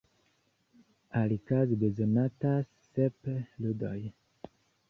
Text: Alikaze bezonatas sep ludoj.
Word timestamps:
Alikaze 1.19 1.73
bezonatas 1.83 2.67
sep 2.89 3.15
ludoj. 3.63 3.99